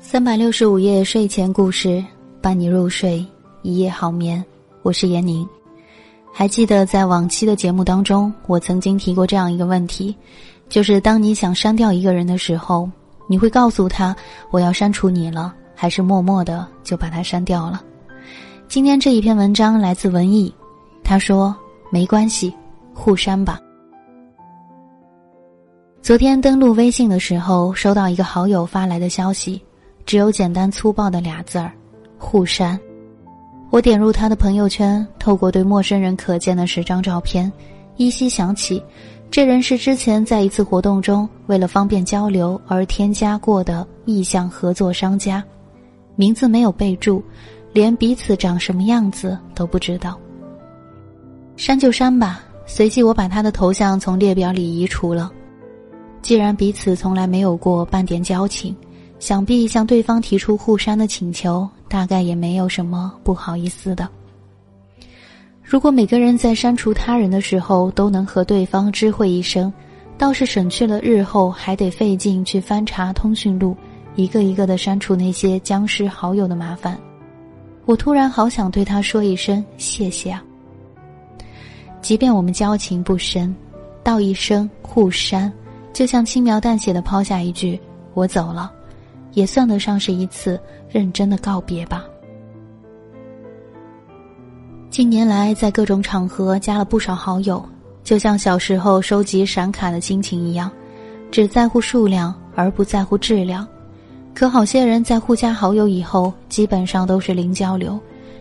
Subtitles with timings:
[0.00, 2.04] 三百六十五夜睡前故事，
[2.40, 3.24] 伴你入睡，
[3.62, 4.44] 一夜好眠。
[4.82, 5.48] 我是闫宁。
[6.32, 10.16] 还记得在往期的节目当中，我曾经提过这样一个问题，
[10.68, 12.90] 就是当你想删掉一个人的时候，
[13.28, 14.14] 你会告诉他
[14.50, 17.80] 我要删除你了，还是默默的就把他删掉了？
[18.66, 20.52] 今天这一篇文章来自文艺，
[21.04, 21.54] 他说
[21.90, 22.52] 没关系，
[22.92, 23.60] 互删吧。
[26.02, 29.62] 昨天登录微信的时候，收到一个好友发来的消息，
[30.04, 31.70] 只有简单粗暴的俩字儿：
[32.18, 32.76] 互删。
[33.70, 37.50] 我点入他的朋友圈，透过对陌生人可见的十张照片，
[37.98, 38.82] 依稀想起，
[39.30, 45.40] 这人是之前在一次活动中为了方便交流而添加过的意向合作商家，
[46.16, 47.22] 名字没有备注，
[47.72, 50.18] 连彼此长什么样子都不知道。
[51.56, 55.30] 删就删吧，随即我把他的头像从列表里移除了。
[56.22, 58.74] 既然彼此从来没有过半点交情。
[59.18, 64.08] 想必向对方提出互删的请求，大概也没有什么不好意思的。
[65.62, 69.72] 如果每个人在删除他人的时候都能和对方知会一声，
[70.18, 73.76] 倒是省去了日后还得费劲去翻查通讯录，
[74.16, 76.98] 一个一个的删除那些僵尸好友的麻烦。
[77.84, 80.42] 我突然好想对他说一声谢谢啊！
[82.00, 83.54] 即便我们交情不深，
[84.02, 85.50] 道一声互删，
[85.92, 87.80] 就像轻描淡写的抛下一句
[88.14, 88.72] “我走了”。
[89.32, 90.60] 也算得上是一次
[90.90, 92.04] 认真的告别吧。
[94.90, 97.64] 近年来，在各种场合加了不少好友，
[98.04, 100.70] 就像小时候收集闪卡的心情一样，
[101.30, 103.66] 只在乎数量而不在乎质量。
[104.34, 107.98] 可好些人在互加好友以后，基本上都是零交流，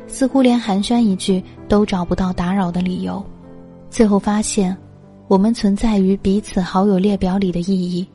[0.08, 3.24] 似乎连寒暄一句都找不到打扰的理由。
[3.90, 4.76] 最后发现，
[5.32, 8.06] 我们存在于彼此好友列表里的意义。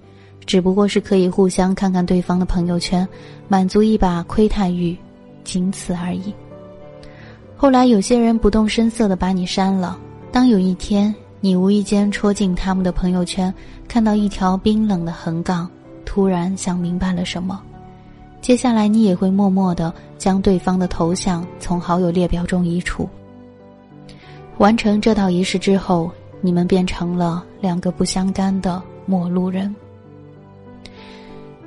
[0.44, 3.09] 只不过是可以互相看看对方的朋友圈，
[3.49, 4.94] 满足一把窥探欲，
[5.43, 6.31] 仅此而已。
[7.56, 9.99] 后来有些人不动声色的把你删了。
[10.31, 13.53] 当有一天你无意间戳进他们的朋友圈，
[13.88, 15.66] 看到一条冰冷的横杠，
[16.04, 17.59] 突然想明白了什么，
[18.43, 23.09] 接下来你也会默默的将对方的头像从好友列表中移除。
[24.59, 26.10] 完成这道仪式之后，
[26.41, 29.74] 你们变成了两个不相干的陌路人。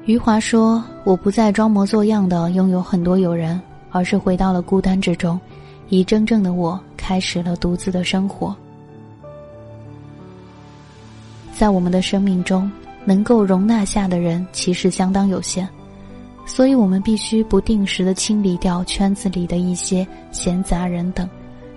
[0.06, 5.40] 余华说：“我不再装模作样的拥有很多友人，而是回到了孤单之中，
[5.90, 8.56] 以真正的我开始了独自的生活。
[11.54, 12.72] 在我们的生命中，
[13.06, 15.68] 能够容纳下的人其实相当有限，
[16.46, 21.30] 所以我们必须不定时的清理掉圈子里的一些闲杂人等，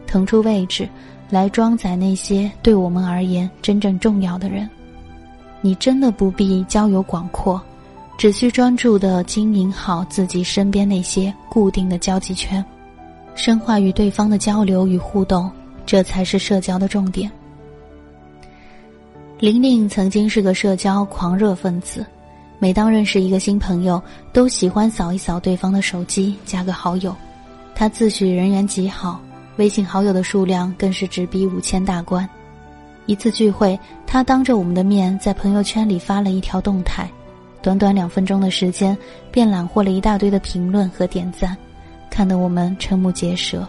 [0.07, 0.89] 腾出位置
[1.33, 4.71] 来装载那些对我们而言真正重要的人。
[5.61, 7.61] 你真的不必交友广阔。”
[8.19, 12.65] 只需专注的经营好自己身边那些固定的交际圈，
[13.35, 15.51] 深化与对方的交流与互动，
[15.85, 17.29] 这才是社交的重点。
[19.41, 22.07] 玲玲曾经是个社交狂热分子，
[22.61, 24.01] 每当认识一个新朋友，
[24.33, 27.17] 都喜欢扫一扫对方的手机，加个好友。
[27.75, 29.21] 她自诩人缘极好，
[29.57, 32.29] 微信好友的数量更是直逼五千大关。
[33.07, 37.11] 一次聚会，他当着我们的面在朋友圈里发了一条动态。
[37.61, 38.97] 短短两分钟的时间，
[39.31, 41.57] 便揽获了一大堆的评论和点赞，
[42.11, 43.67] 看得我们瞠目结舌。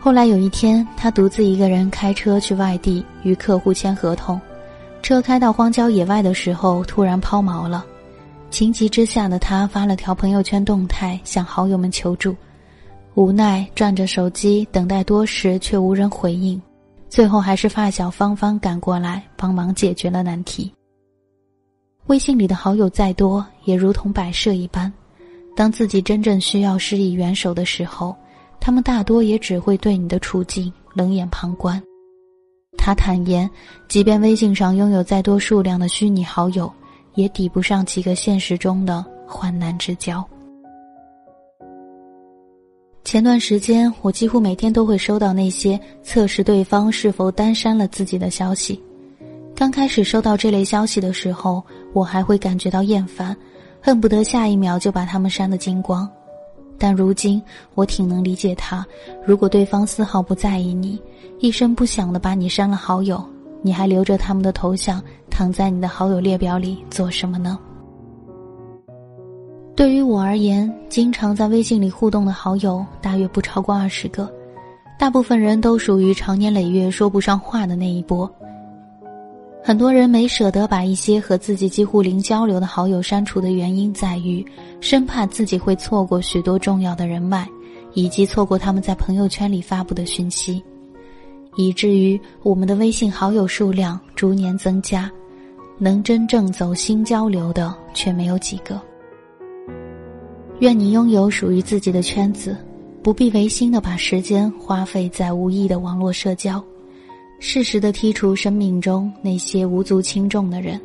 [0.00, 4.40] 后来有一天，他独自一个人开车去外地与客户签合同，
[5.02, 7.84] 车开到荒郊野外的时候，突然抛锚了。
[8.50, 12.34] 情急之下的他发了条朋友圈动态，向好友们求助。
[13.18, 16.62] 无奈转着手机等待多时，却无人回应，
[17.08, 20.72] 最后还是发小芳芳赶过来帮忙解决了难题。
[22.06, 24.92] 微信里的好友再多，也如同摆设一般，
[25.56, 28.14] 当自己真正需要施以援手的时候，
[28.60, 31.82] 他们大多也只会对你的处境冷眼旁观。
[32.76, 33.50] 他坦言，
[33.88, 36.72] 即便微信上拥有再多数量的虚拟好友，
[37.16, 40.24] 也抵不上几个现实中的患难之交。
[43.10, 48.78] 前段时间，我几乎每天都会收到那些测试对方是否单删了自己的消息。
[49.56, 51.64] 刚开始收到这类消息的时候，
[51.94, 53.34] 我还会感觉到厌烦，
[53.80, 56.06] 恨不得下一秒就把他们删得精光。
[56.76, 57.42] 但如今，
[57.74, 58.86] 我挺能理解他。
[59.24, 61.00] 如果对方丝毫不在意你，
[61.38, 63.24] 一声不响的把你删了好友，
[63.62, 67.58] 你还留着他们的头像躺在你的好友列表里做什么呢？
[69.78, 74.28] 对于我而言，经常在微信里互动的好友大约不超过二十个，
[74.98, 78.28] 大部分人都属于长年累月说不上话的那一波。
[79.62, 84.44] 很多人没舍得把一些和自己几乎零交流的好友删除的原因在于，
[84.80, 87.48] 生怕自己会错过许多重要的人脉，
[87.94, 90.60] 以及错过他们在朋友圈里发布的讯息，
[91.54, 95.08] 以至于我们的微信好友数量逐年增加，
[95.78, 98.76] 能真正走心交流的却没有几个。
[100.60, 102.56] 愿你拥有属于自己的圈子，
[103.00, 106.62] 不必违心的把时间花费在无意的网络社交。
[107.38, 110.80] 适时的剔除生命中那些无足轻重的人，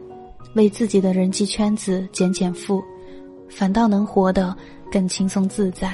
[0.53, 2.83] 为自己的人际圈子减减负，
[3.49, 4.55] 反倒能活得
[4.91, 5.91] 更轻松自在。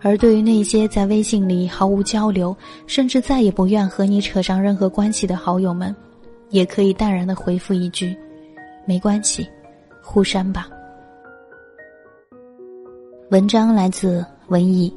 [0.00, 2.56] 而对于那些在微信里毫无交流，
[2.86, 5.94] 甚至再也不愿和你扯上任何关系的好友们，
[6.48, 8.16] 也可以淡然的回复一句
[8.86, 9.46] ：“没关系，
[10.02, 10.68] 互删吧。”
[13.30, 14.92] 文章来自文艺，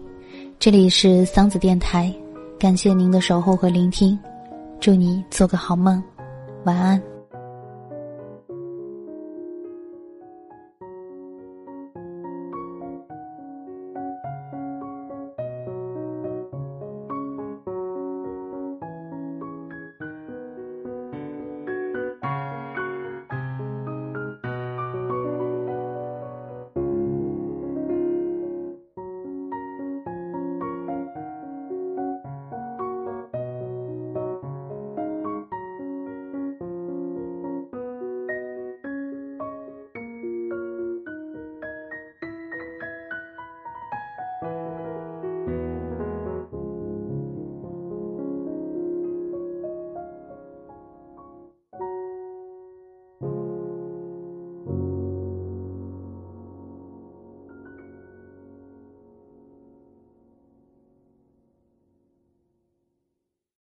[0.60, 2.14] 这里是桑子电台，
[2.60, 4.18] 感谢您的守候和聆听。
[4.80, 6.02] 祝你做个好梦，
[6.64, 7.02] 晚安。